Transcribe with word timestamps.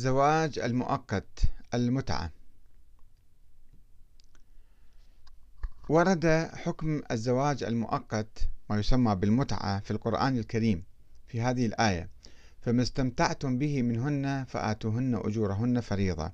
زواج 0.00 0.58
المؤقت 0.58 1.38
المتعة. 1.74 2.30
ورد 5.88 6.26
حكم 6.54 7.02
الزواج 7.10 7.62
المؤقت 7.62 8.48
ما 8.70 8.78
يسمى 8.78 9.14
بالمتعة 9.14 9.80
في 9.80 9.90
القرآن 9.90 10.38
الكريم 10.38 10.84
في 11.28 11.40
هذه 11.40 11.66
الآية 11.66 12.08
فما 12.60 12.82
استمتعتم 12.82 13.58
به 13.58 13.82
منهن 13.82 14.44
فآتوهن 14.48 15.14
أجورهن 15.14 15.80
فريضة 15.80 16.32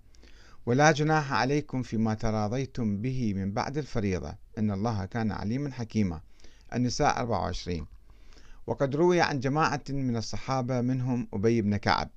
ولا 0.67 0.93
جناح 0.93 1.33
عليكم 1.33 1.83
فيما 1.83 2.15
تراضيتم 2.15 3.03
به 3.03 3.35
من 3.35 3.53
بعد 3.53 3.79
الفريضة 3.79 4.35
إن 4.59 4.71
الله 4.71 5.05
كان 5.05 5.33
عليما 5.33 5.73
حكيما. 5.73 6.21
النساء 6.75 7.21
24 7.21 7.87
وقد 8.67 8.97
روي 8.97 9.21
عن 9.21 9.41
جماعة 9.41 9.85
من 9.89 10.17
الصحابة 10.17 10.81
منهم 10.81 11.29
أبي 11.33 11.63
بن 11.63 11.77
كعب. 11.77 12.11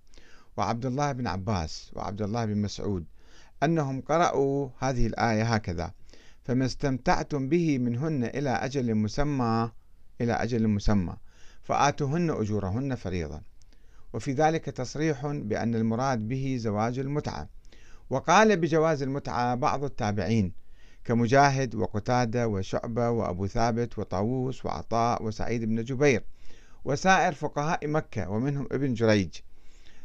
وعبد 0.57 0.85
الله 0.85 1.11
بن 1.11 1.27
عباس 1.27 1.91
وعبد 1.95 2.21
الله 2.21 2.45
بن 2.45 2.57
مسعود 2.57 3.05
أنهم 3.63 4.01
قرأوا 4.01 4.69
هذه 4.79 5.07
الآية 5.07 5.43
هكذا. 5.43 5.91
فما 6.43 6.65
استمتعتم 6.65 7.49
به 7.49 7.77
منهن 7.77 8.23
إلى 8.23 8.49
أجل 8.49 8.95
مسمى 8.95 9.71
إلى 10.21 10.33
أجل 10.33 10.67
مسمى. 10.67 11.15
فآتوهن 11.61 12.29
أجورهن 12.29 12.95
فريضة. 12.95 13.41
وفي 14.13 14.33
ذلك 14.33 14.65
تصريح 14.65 15.27
بأن 15.27 15.75
المراد 15.75 16.27
به 16.27 16.57
زواج 16.59 16.99
المتعة. 16.99 17.49
وقال 18.09 18.57
بجواز 18.57 19.03
المتعة 19.03 19.55
بعض 19.55 19.83
التابعين 19.83 20.53
كمجاهد 21.05 21.75
وقتادة 21.75 22.47
وشعبة 22.47 23.09
وأبو 23.09 23.47
ثابت 23.47 23.99
وطاووس 23.99 24.65
وعطاء 24.65 25.23
وسعيد 25.23 25.65
بن 25.65 25.83
جبير 25.83 26.23
وسائر 26.85 27.33
فقهاء 27.33 27.87
مكة 27.87 28.29
ومنهم 28.29 28.67
ابن 28.71 28.93
جريج. 28.93 29.35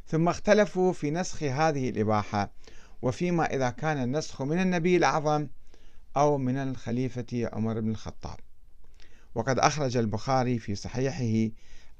ثم 0.06 0.28
اختلفوا 0.28 0.92
في 0.92 1.10
نسخ 1.10 1.42
هذه 1.42 1.88
الإباحة 1.90 2.50
وفيما 3.02 3.44
إذا 3.44 3.70
كان 3.70 4.02
النسخ 4.02 4.42
من 4.42 4.60
النبي 4.60 4.96
الأعظم 4.96 5.46
أو 6.16 6.38
من 6.38 6.56
الخليفة 6.56 7.48
عمر 7.52 7.80
بن 7.80 7.90
الخطاب. 7.90 8.36
وقد 9.34 9.58
أخرج 9.58 9.96
البخاري 9.96 10.58
في 10.58 10.74
صحيحه 10.74 11.54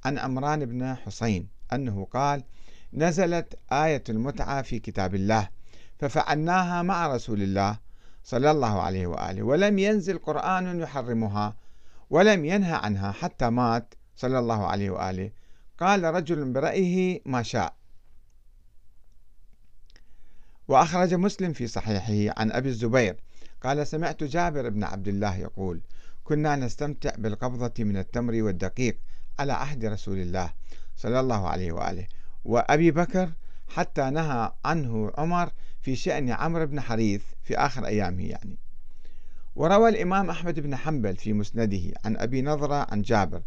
عن 0.04 0.18
عمران 0.18 0.64
بن 0.64 0.94
حسين 0.94 1.48
أنه 1.72 2.04
قال 2.04 2.44
نزلت 2.92 3.58
آية 3.72 4.04
المتعة 4.08 4.62
في 4.62 4.78
كتاب 4.78 5.14
الله 5.14 5.48
ففعلناها 5.98 6.82
مع 6.82 7.14
رسول 7.14 7.42
الله 7.42 7.78
صلى 8.24 8.50
الله 8.50 8.82
عليه 8.82 9.06
وآله 9.06 9.42
ولم 9.42 9.78
ينزل 9.78 10.18
قرآن 10.18 10.80
يحرمها 10.80 11.56
ولم 12.10 12.44
ينهى 12.44 12.72
عنها 12.72 13.12
حتى 13.12 13.50
مات 13.50 13.94
صلى 14.16 14.38
الله 14.38 14.66
عليه 14.66 14.90
وآله. 14.90 15.30
قال 15.78 16.04
رجل 16.04 16.52
برأيه 16.52 17.20
ما 17.26 17.42
شاء 17.42 17.74
وأخرج 20.68 21.14
مسلم 21.14 21.52
في 21.52 21.66
صحيحه 21.66 22.40
عن 22.40 22.52
أبي 22.52 22.68
الزبير. 22.68 23.16
قال 23.62 23.86
سمعت 23.86 24.24
جابر 24.24 24.68
بن 24.68 24.84
عبد 24.84 25.08
الله 25.08 25.36
يقول 25.36 25.80
كنا 26.24 26.56
نستمتع 26.56 27.10
بالقبضة 27.18 27.84
من 27.84 27.96
التمر 27.96 28.42
والدقيق 28.42 28.98
على 29.38 29.52
عهد 29.52 29.84
رسول 29.84 30.18
الله 30.18 30.52
صلى 30.96 31.20
الله 31.20 31.48
عليه 31.48 31.72
وآله. 31.72 32.06
وأبي 32.44 32.90
بكر 32.90 33.32
حتى 33.68 34.10
نهى 34.10 34.52
عنه 34.64 35.12
عمر 35.18 35.50
في 35.80 35.96
شأن 35.96 36.30
عمرو 36.30 36.66
بن 36.66 36.80
حريث 36.80 37.22
في 37.42 37.56
آخر 37.58 37.86
أيامه 37.86 38.24
يعني. 38.24 38.58
وروى 39.56 39.88
الإمام 39.88 40.30
أحمد 40.30 40.60
بن 40.60 40.76
حنبل 40.76 41.16
في 41.16 41.32
مسنده 41.32 41.82
عن 42.04 42.16
أبي 42.16 42.42
نظرة 42.42 42.86
عن 42.90 43.02
جابر. 43.02 43.42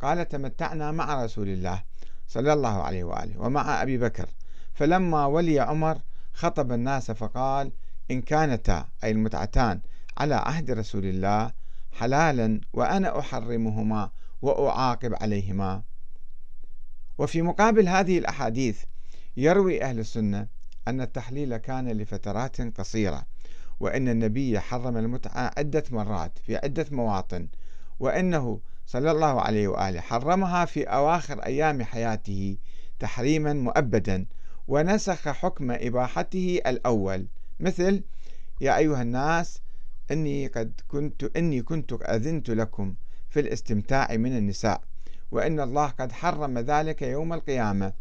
قال 0.00 0.28
تمتعنا 0.28 0.92
مع 0.92 1.24
رسول 1.24 1.48
الله 1.48 1.82
صلى 2.28 2.52
الله 2.52 2.82
عليه 2.82 3.04
وآله 3.04 3.40
ومع 3.40 3.82
أبي 3.82 3.98
بكر. 3.98 4.28
فلما 4.74 5.26
ولي 5.26 5.60
عمر 5.60 5.98
خطب 6.32 6.72
الناس 6.72 7.10
فقال 7.10 7.72
إن 8.10 8.22
كانتا 8.22 8.88
أي 9.04 9.10
المتعتان 9.10 9.80
على 10.18 10.34
عهد 10.34 10.70
رسول 10.70 11.04
الله 11.04 11.52
حلالا 11.92 12.60
وأنا 12.72 13.18
أحرمهما 13.18 14.10
وأعاقب 14.42 15.14
عليهما. 15.14 15.82
وفي 17.18 17.42
مقابل 17.42 17.88
هذه 17.88 18.18
الأحاديث 18.18 18.82
يروي 19.36 19.82
أهل 19.82 19.98
السنة 19.98 20.46
أن 20.88 21.00
التحليل 21.00 21.56
كان 21.56 21.88
لفترات 21.88 22.60
قصيرة 22.78 23.26
وأن 23.80 24.08
النبي 24.08 24.60
حرم 24.60 24.96
المتعة 24.96 25.50
عدة 25.58 25.84
مرات 25.90 26.38
في 26.38 26.56
عدة 26.56 26.86
مواطن 26.90 27.48
وأنه 28.00 28.60
صلى 28.86 29.10
الله 29.10 29.40
عليه 29.40 29.68
وآله 29.68 30.00
حرمها 30.00 30.64
في 30.64 30.84
أواخر 30.84 31.38
أيام 31.38 31.82
حياته 31.82 32.56
تحريما 32.98 33.52
مؤبدا 33.52 34.26
ونسخ 34.68 35.28
حكم 35.28 35.70
إباحته 35.70 36.60
الأول. 36.66 37.26
مثل 37.60 38.02
يا 38.60 38.76
أيها 38.76 39.02
الناس 39.02 39.60
إني 40.10 40.46
قد 40.46 40.80
كنت 40.88 41.36
إني 41.36 41.62
كنت 41.62 41.92
أذنت 41.92 42.50
لكم 42.50 42.94
في 43.30 43.40
الاستمتاع 43.40 44.16
من 44.16 44.36
النساء 44.36 44.80
وإن 45.30 45.60
الله 45.60 45.86
قد 45.86 46.12
حرم 46.12 46.58
ذلك 46.58 47.02
يوم 47.02 47.32
القيامة 47.32 47.92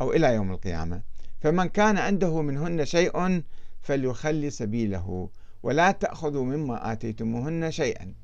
أو 0.00 0.12
إلى 0.12 0.34
يوم 0.34 0.50
القيامة. 0.50 1.02
فمن 1.40 1.66
كان 1.68 1.98
عنده 1.98 2.42
منهن 2.42 2.84
شيء 2.84 3.42
فليخلي 3.82 4.50
سبيله 4.50 5.30
ولا 5.62 5.90
تأخذوا 5.90 6.44
مما 6.44 6.92
آتيتموهن 6.92 7.70
شيئا. 7.70 8.14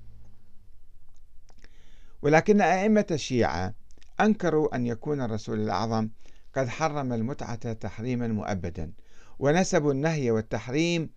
ولكن 2.23 2.61
أئمة 2.61 3.06
الشيعة 3.11 3.75
أنكروا 4.21 4.77
أن 4.77 4.87
يكون 4.87 5.21
الرسول 5.21 5.61
الأعظم 5.61 6.09
قد 6.56 6.69
حرم 6.69 7.12
المتعة 7.12 7.72
تحريما 7.72 8.28
مؤبدا 8.28 8.92
ونسبوا 9.38 9.92
النهي 9.92 10.31
والتحريم 10.31 11.10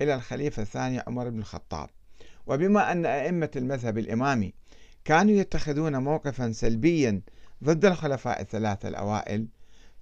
إلى 0.00 0.14
الخليفة 0.14 0.62
الثاني 0.62 1.00
عمر 1.06 1.28
بن 1.28 1.38
الخطاب. 1.38 1.88
وبما 2.46 2.92
أن 2.92 3.06
أئمة 3.06 3.50
المذهب 3.56 3.98
الإمامي 3.98 4.54
كانوا 5.04 5.34
يتخذون 5.34 5.96
موقفا 5.96 6.52
سلبيا 6.52 7.20
ضد 7.64 7.84
الخلفاء 7.84 8.40
الثلاثة 8.40 8.88
الأوائل 8.88 9.48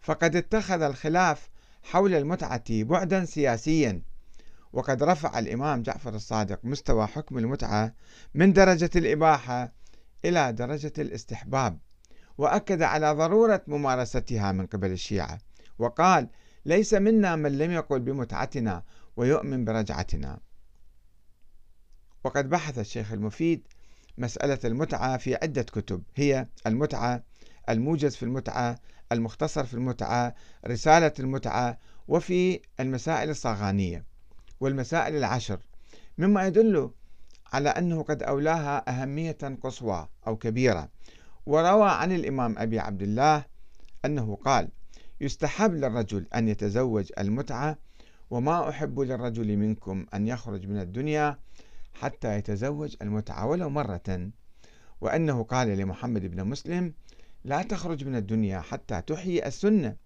فقد 0.01 0.37
اتخذ 0.37 0.83
الخلاف 0.83 1.51
حول 1.83 2.15
المتعة 2.15 2.65
بعدا 2.69 3.25
سياسيا. 3.25 4.03
وقد 4.73 5.03
رفع 5.03 5.39
الإمام 5.39 5.83
جعفر 5.83 6.15
الصادق 6.15 6.65
مستوى 6.65 7.07
حكم 7.07 7.39
المتعة 7.39 7.95
من 8.35 8.53
درجة 8.53 8.91
الإباحة 8.97 9.73
إلى 10.25 10.53
درجة 10.53 10.93
الاستحباب. 10.99 11.79
وأكد 12.39 12.83
على 12.83 13.13
ضرورة 13.13 13.63
ممارستها 13.67 14.53
من 14.53 14.67
قبل 14.67 14.91
الشيعة 14.91 15.39
وقال 15.79 16.29
ليس 16.65 16.95
منا 16.95 17.37
من 17.37 17.59
لم 17.59 17.71
يقل 17.71 18.01
بمتعتنا 18.01 18.83
ويؤمن 19.17 19.65
برجعتنا. 19.65 20.39
وقد 22.25 22.49
بحث 22.49 22.79
الشيخ 22.79 23.13
المفيد 23.13 23.69
مسألة 24.19 24.59
المتعة 24.65 25.17
في 25.17 25.35
عدة 25.35 25.63
كتب 25.63 26.03
هي 26.15 26.47
المتعة 26.67 27.23
الموجز 27.69 28.17
في 28.17 28.23
المتعة 28.23 28.79
المختصر 29.13 29.65
في 29.65 29.75
المتعة 29.75 30.35
رسالة 30.67 31.13
المتعة 31.21 31.79
وفي 32.09 32.61
المسائل 32.81 33.31
الصاغانية 33.31 34.05
والمسائل 34.61 35.17
العشر 35.17 35.59
مما 36.19 36.47
يدل 36.47 36.91
على 37.53 37.69
أنه 37.69 38.03
قد 38.03 38.23
أولاها 38.23 38.91
أهمية 38.91 39.39
قصوى 39.63 40.09
أو 40.27 40.37
كبيرة. 40.37 40.89
وروى 41.49 41.91
عن 41.91 42.13
الإمام 42.13 42.59
أبي 42.59 42.79
عبد 42.79 43.03
الله 43.03 43.45
أنه 44.05 44.37
قال 44.37 44.69
يستحب 45.21 45.75
للرجل 45.75 46.27
أن 46.35 46.49
يتزوج 46.49 47.13
المتعة 47.19 47.79
وما 48.31 48.69
أحب 48.69 49.01
للرجل 49.01 49.57
منكم 49.57 50.07
أن 50.15 50.29
يخرج 50.29 50.67
من 50.67 50.81
الدنيا 50.81 51.39
حتى 51.95 52.39
يتزوج 52.39 52.97
المتعة 53.03 53.47
ولو 53.47 53.71
مرة 53.71 54.31
وأنه 55.01 55.43
قال 55.43 55.69
لمحمد 55.69 56.27
بن 56.27 56.45
مسلم 56.45 56.93
لا 57.45 57.63
تخرج 57.63 58.05
من 58.05 58.17
الدنيا 58.17 58.61
حتى 58.61 59.03
تحيي 59.03 59.47
السنة 59.47 59.97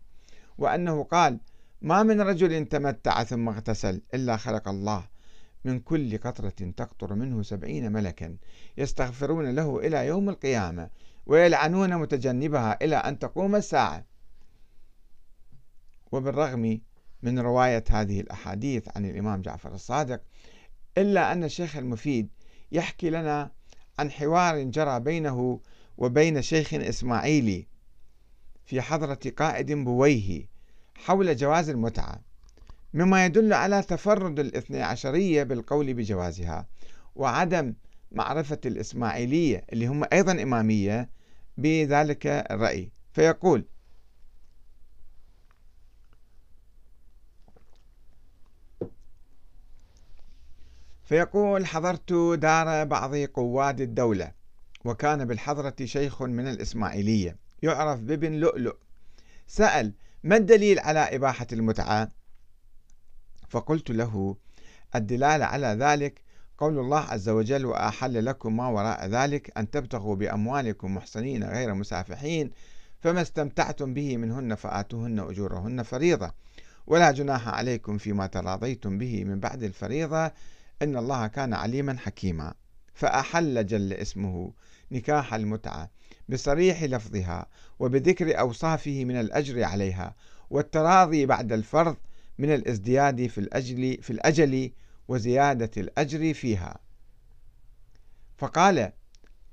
وأنه 0.59 1.03
قال 1.05 1.41
ما 1.81 2.03
من 2.03 2.21
رجل 2.21 2.65
تمتع 2.65 3.25
ثم 3.25 3.49
اغتسل 3.49 4.03
إلا 4.15 4.37
خلق 4.37 4.69
الله 4.69 5.09
من 5.65 5.79
كل 5.81 6.19
قطرة 6.19 6.73
تقطر 6.77 7.15
منه 7.15 7.43
سبعين 7.43 7.93
ملكا 7.93 8.37
يستغفرون 8.79 9.55
له 9.55 9.79
إلى 9.79 10.07
يوم 10.07 10.29
القيامة 10.29 10.91
ويلعنون 11.27 11.97
متجنبها 11.97 12.85
إلى 12.85 12.97
أن 12.97 13.19
تقوم 13.19 13.57
الساعة. 13.57 14.05
وبالرغم 16.13 16.81
من 17.23 17.39
رواية 17.39 17.85
هذه 17.91 18.21
الأحاديث 18.21 18.89
عن 18.97 19.05
الإمام 19.05 19.43
جعفر 19.43 19.75
الصادق 19.75 20.21
إلا 20.99 21.33
أن 21.33 21.45
الشيخ 21.45 21.77
المفيد 21.77 22.29
يحكي 22.73 23.11
لنا 23.11 23.51
عن 23.99 24.11
حوار 24.11 24.63
جرى 24.63 25.01
بينه 25.01 25.61
وبين 25.99 26.43
شيخ 26.43 26.75
إسماعيلي 26.75 27.67
في 28.65 28.81
حضرة 28.81 29.19
قائد 29.39 29.73
بويه 29.73 30.47
حول 30.95 31.37
جواز 31.37 31.69
المتعة 31.69 32.21
مما 32.95 33.27
يدل 33.27 33.53
على 33.53 33.83
تفرد 33.83 34.41
الاثني 34.41 34.83
عشرية 34.83 35.43
بالقول 35.43 35.95
بجوازها 35.95 36.67
وعدم 37.15 37.75
معرفة 38.13 38.59
الإسماعيلية 38.67 39.65
اللي 39.73 39.87
هم 39.87 40.05
أيضا 40.13 40.43
إمامية 40.43 41.11
بذلك 41.57 42.27
الرأي 42.27 42.91
فيقول 43.13 43.65
فيقول 51.05 51.67
حضرت 51.67 52.13
دار 52.39 52.85
بعض 52.85 53.17
قواد 53.17 53.81
الدولة 53.81 54.33
وكان 54.85 55.25
بالحضرة 55.25 55.75
شيخ 55.85 56.23
من 56.23 56.49
الإسماعيلية 56.49 57.37
يعرف 57.63 58.01
بابن 58.01 58.33
لؤلؤ 58.33 58.77
سأل 59.47 59.93
ما 60.25 60.37
الدليل 60.37 60.79
على 60.79 61.01
إباحة 61.01 61.47
المتعة؟ 61.53 62.09
فقلت 63.49 63.91
له 63.91 64.37
الدلالة 64.95 65.45
على 65.45 65.67
ذلك 65.67 66.23
قول 66.59 66.79
الله 66.79 66.99
عز 67.01 67.29
وجل 67.29 67.67
وأحل 67.67 68.25
لكم 68.25 68.57
ما 68.57 68.69
وراء 68.69 69.07
ذلك 69.07 69.59
أن 69.59 69.71
تبتغوا 69.71 70.17
بأموالكم 70.17 70.95
محصنين 70.95 71.45
غير 71.45 71.75
مسافحين 71.75 72.51
فما 73.01 73.23
استمتعتم 73.23 73.95
به 73.95 74.17
منهن 74.17 74.55
فآتوهن 74.55 75.19
أجورهن 75.19 75.83
فريضة. 75.83 76.33
ولا 76.87 77.11
جناح 77.11 77.49
عليكم 77.49 77.99
فيما 77.99 78.27
تراضيتم 78.27 78.99
به 78.99 79.25
من 79.25 79.41
بعد 79.41 79.63
الفريضة. 79.63 80.27
إن 80.83 80.97
الله 80.97 81.27
كان 81.27 81.55
عليما 81.55 81.99
حكيما. 81.99 82.55
فأحل 82.95 83.67
جل 83.67 83.93
اسمه 83.93 84.53
نكاح 84.93 85.35
المتعة 85.35 85.91
بصريح 86.29 86.83
لفظها 86.83 87.47
وبذكر 87.79 88.41
أوصافه 88.41 89.05
من 89.05 89.21
الأجر 89.21 89.65
عليها 89.65 90.15
والتراضي 90.51 91.27
بعد 91.27 91.53
الفرض 91.53 91.97
من 92.39 92.55
الازدياد 92.55 93.27
في 93.27 93.39
الأجل 93.39 93.99
في 94.03 94.11
الأجل 94.11 94.71
وزيادة 95.13 95.71
الأجر 95.77 96.35
فيها. 96.35 96.79
فقال 98.39 98.93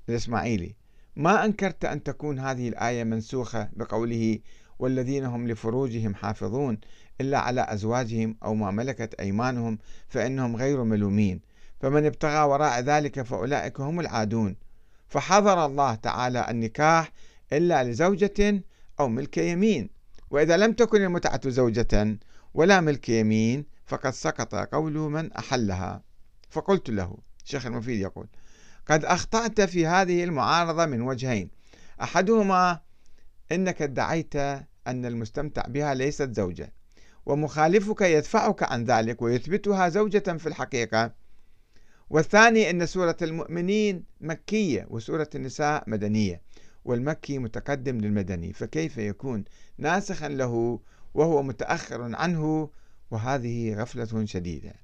الإسماعيلي 0.08 0.76
ما 1.16 1.44
أنكرت 1.44 1.84
أن 1.84 2.02
تكون 2.02 2.38
هذه 2.38 2.68
الآية 2.68 3.04
منسوخة 3.04 3.68
بقوله 3.72 4.38
والذين 4.78 5.24
هم 5.24 5.48
لفروجهم 5.48 6.14
حافظون 6.14 6.78
إلا 7.20 7.38
على 7.38 7.66
أزواجهم 7.68 8.36
أو 8.44 8.54
ما 8.54 8.70
ملكت 8.70 9.14
أيمانهم 9.14 9.78
فإنهم 10.08 10.56
غير 10.56 10.84
ملومين. 10.84 11.40
فمن 11.80 12.06
ابتغى 12.06 12.42
وراء 12.42 12.80
ذلك 12.80 13.22
فأولئك 13.22 13.80
هم 13.80 14.00
العادون. 14.00 14.56
فحظر 15.08 15.66
الله 15.66 15.94
تعالى 15.94 16.50
النكاح 16.50 17.12
إلا 17.52 17.84
لزوجة 17.84 18.62
أو 19.00 19.08
ملك 19.08 19.38
يمين. 19.38 19.90
وإذا 20.30 20.56
لم 20.56 20.72
تكن 20.72 21.02
المتعة 21.02 21.50
زوجة 21.50 22.18
ولا 22.54 22.80
ملك 22.80 23.08
يمين 23.08 23.79
فقد 23.90 24.10
سقط 24.10 24.54
قول 24.54 24.92
من 24.92 25.32
أحلها. 25.32 26.02
فقلت 26.50 26.90
له 26.90 27.16
شيخ 27.44 27.66
المفيد 27.66 28.00
يقول 28.00 28.26
قد 28.86 29.04
أخطأت 29.04 29.60
في 29.60 29.86
هذه 29.86 30.24
المعارضة 30.24 30.86
من 30.86 31.00
وجهين. 31.00 31.50
أحدهما 32.02 32.80
أنك 33.52 33.82
ادعيت 33.82 34.36
أن 34.86 35.06
المستمتع 35.06 35.62
بها 35.66 35.94
ليست 35.94 36.36
زوجة 36.36 36.72
ومخالفك 37.26 38.00
يدفعك 38.00 38.62
عن 38.62 38.84
ذلك 38.84 39.22
ويثبتها 39.22 39.88
زوجة 39.88 40.36
في 40.38 40.46
الحقيقة. 40.46 41.12
والثاني 42.10 42.70
أن 42.70 42.86
سورة 42.86 43.16
المؤمنين 43.22 44.04
مكية 44.20 44.86
وسورة 44.90 45.30
النساء 45.34 45.84
مدنية 45.86 46.42
والمكي 46.84 47.38
متقدم 47.38 47.98
للمدني 47.98 48.52
فكيف 48.52 48.98
يكون 48.98 49.44
ناسخا 49.78 50.28
له 50.28 50.80
وهو 51.14 51.42
متأخر 51.42 52.16
عنه 52.16 52.70
وهذه 53.10 53.74
غفلة 53.74 54.24
شديدة. 54.24 54.74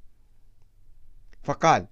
فقال 1.43 1.87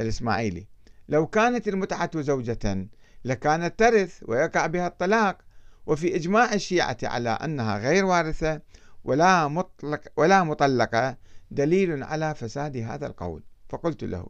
الإسماعيلي 0.00 0.66
لو 1.08 1.26
كانت 1.26 1.68
المتعة 1.68 2.10
زوجة 2.20 2.88
لكانت 3.24 3.78
ترث 3.78 4.22
ويقع 4.22 4.66
بها 4.66 4.86
الطلاق 4.86 5.38
وفي 5.86 6.16
إجماع 6.16 6.54
الشيعة 6.54 6.96
على 7.02 7.30
أنها 7.30 7.78
غير 7.78 8.04
وارثة 8.04 8.60
ولا 9.04 9.48
مطلق 9.48 10.00
ولا 10.16 10.42
مطلقة 10.44 11.16
دليل 11.50 12.02
على 12.02 12.34
فساد 12.34 12.76
هذا 12.76 13.06
القول. 13.06 13.42
فقلت 13.68 14.04
له 14.04 14.26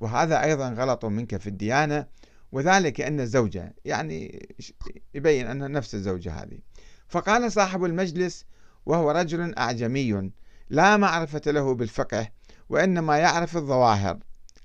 وهذا 0.00 0.42
أيضا 0.42 0.70
غلط 0.70 1.04
منك 1.04 1.36
في 1.36 1.46
الديانة 1.46 2.06
وذلك 2.52 3.00
أن 3.00 3.20
الزوجة 3.20 3.74
يعني 3.84 4.48
يبين 5.14 5.46
أنها 5.46 5.68
نفس 5.68 5.94
الزوجة 5.94 6.32
هذه. 6.32 6.58
فقال 7.08 7.52
صاحب 7.52 7.84
المجلس 7.84 8.46
وهو 8.86 9.10
رجل 9.10 9.54
أعجمي 9.54 10.32
لا 10.72 10.96
معرفة 10.96 11.40
له 11.46 11.74
بالفقه 11.74 12.28
وإنما 12.68 13.18
يعرف 13.18 13.56
الظواهر. 13.56 14.18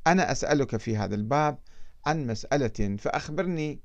أنا 0.07 0.31
أسألك 0.31 0.77
في 0.77 0.97
هذا 0.97 1.15
الباب 1.15 1.57
عن 2.05 2.27
مسألة 2.27 2.97
فأخبرني. 2.97 3.79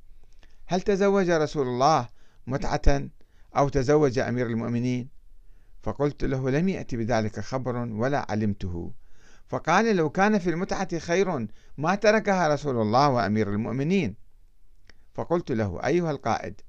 هل 0.67 0.81
تزوج 0.81 1.31
رسول 1.31 1.67
الله 1.67 2.09
متعة 2.47 3.09
أو 3.57 3.69
تزوج 3.69 4.19
أمير 4.19 4.47
المؤمنين؟ 4.47 5.09
فقلت 5.83 6.25
له 6.25 6.51
لم 6.51 6.69
يأتي 6.69 6.97
بذلك 6.97 7.41
خبر 7.41 7.77
ولا 7.77 8.27
علمته. 8.29 8.93
فقال 9.49 9.97
لو 9.97 10.11
كان 10.11 10.39
في 10.39 10.51
المتعة 10.51 10.99
خير 10.99 11.49
ما 11.79 11.95
تركها 11.95 12.49
رسول 12.49 12.81
الله 12.81 13.09
وأمير 13.09 13.49
المؤمنين. 13.49 14.17
فقلت 15.15 15.53
له 15.53 15.87
أيها 15.87 16.11
القائد 16.11 16.61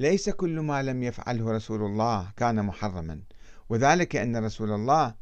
ليس 0.00 0.30
كل 0.30 0.60
ما 0.60 0.82
لم 0.82 1.02
يفعله 1.02 1.50
رسول 1.50 1.82
الله 1.82 2.32
كان 2.36 2.64
محرما. 2.64 3.22
وذلك 3.68 4.16
أن 4.16 4.44
رسول 4.44 4.70
الله 4.72 5.14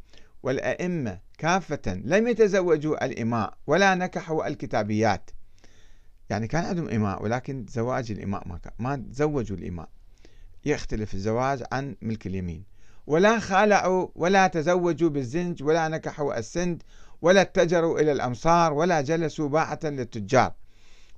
والأئمة 0.42 1.20
كافة 1.38 2.00
لم 2.04 2.28
يتزوجوا 2.28 3.04
الإماء 3.04 3.54
ولا 3.66 3.94
نكحوا 3.94 4.46
الكتابيات. 4.46 5.30
يعني 6.30 6.46
كان 6.46 6.64
عندهم 6.64 6.88
إماء 6.88 7.22
ولكن 7.22 7.66
زواج 7.68 8.10
الإماء 8.10 8.48
ما, 8.48 8.58
كان 8.58 8.72
ما 8.78 8.96
تزوجوا 8.96 9.56
الإماء. 9.56 9.88
يختلف 10.64 11.14
الزواج 11.14 11.62
عن 11.72 11.96
ملك 12.02 12.26
اليمين. 12.26 12.64
ولا 13.06 13.38
خالعوا 13.38 14.08
ولا 14.14 14.46
تزوجوا 14.46 15.10
بالزنج 15.10 15.62
ولا 15.62 15.88
نكحوا 15.88 16.38
السند 16.38 16.82
ولا 17.22 17.40
اتجروا 17.40 18.00
إلى 18.00 18.12
الأمصار 18.12 18.72
ولا 18.72 19.00
جلسوا 19.00 19.48
باعة 19.48 19.80
للتجار. 19.84 20.52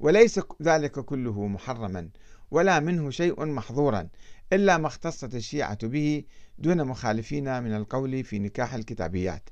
وليس 0.01 0.41
ذلك 0.63 1.01
كله 1.01 1.47
محرما 1.47 2.09
ولا 2.51 2.81
منه 2.81 3.11
شيء 3.11 3.45
محظورا. 3.45 4.09
إلا 4.53 4.79
ما 4.79 4.87
اختصت 4.87 5.35
الشيعة 5.35 5.87
به 5.87 6.25
دون 6.59 6.85
مخالفين 6.85 7.63
من 7.63 7.75
القول 7.75 8.25
في 8.25 8.39
نكاح 8.39 8.75
الكتابيات. 8.75 9.51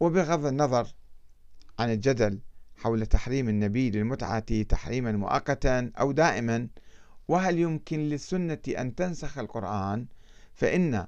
وبغض 0.00 0.46
النظر 0.46 0.94
عن 1.78 1.92
الجدل 1.92 2.40
حول 2.76 3.06
تحريم 3.06 3.48
النبي 3.48 3.90
للمتعة 3.90 4.62
تحريما 4.62 5.12
مؤقتا 5.12 5.92
أو 6.00 6.12
دائما 6.12 6.68
وهل 7.28 7.58
يمكن 7.58 7.98
للسنة 7.98 8.58
أن 8.68 8.94
تنسخ 8.94 9.38
القرآن؟ 9.38 10.06
فإن 10.54 11.06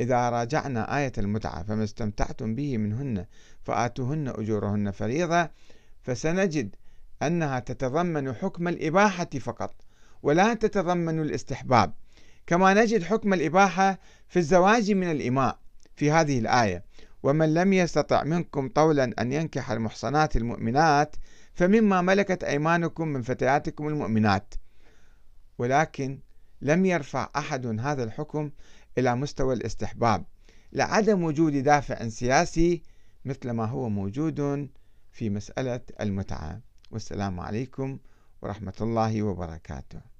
إذا 0.00 0.30
راجعنا 0.30 0.98
آية 0.98 1.12
المتعة 1.18 1.62
فما 1.62 1.84
استمتعتم 1.84 2.54
به 2.54 2.78
منهن 2.78 3.26
فآتوهن 3.62 4.28
أجورهن 4.28 4.90
فريضة 4.90 5.50
فسنجد 6.02 6.76
أنها 7.22 7.58
تتضمن 7.60 8.34
حكم 8.34 8.68
الإباحة 8.68 9.30
فقط 9.40 9.74
ولا 10.22 10.54
تتضمن 10.54 11.20
الاستحباب. 11.20 11.94
كما 12.48 12.74
نجد 12.74 13.02
حكم 13.02 13.34
الإباحة 13.34 13.98
في 14.28 14.38
الزواج 14.38 14.92
من 14.92 15.10
الإماء 15.10 15.58
في 15.96 16.10
هذه 16.10 16.38
الآية. 16.38 16.84
ومن 17.22 17.54
لم 17.54 17.72
يستطع 17.72 18.24
منكم 18.24 18.68
طولا 18.68 19.14
أن 19.18 19.32
ينكح 19.32 19.70
المحصنات 19.70 20.36
المؤمنات 20.36 21.16
فمما 21.54 22.00
ملكت 22.00 22.44
أيمانكم 22.44 23.08
من 23.08 23.22
فتياتكم 23.22 23.88
المؤمنات. 23.88 24.54
ولكن 25.58 26.20
لم 26.62 26.86
يرفع 26.86 27.30
أحد 27.36 27.80
هذا 27.80 28.04
الحكم 28.04 28.50
إلى 28.98 29.16
مستوى 29.16 29.54
الاستحباب. 29.54 30.24
لعدم 30.72 31.22
وجود 31.22 31.52
دافع 31.52 32.08
سياسي 32.08 32.82
مثل 33.24 33.50
ما 33.50 33.64
هو 33.64 33.88
موجود 33.88 34.68
في 35.10 35.30
مسألة 35.30 35.80
المتعة. 36.00 36.60
والسلام 36.90 37.40
عليكم 37.40 37.98
ورحمة 38.42 38.74
الله 38.80 39.22
وبركاته. 39.22 40.17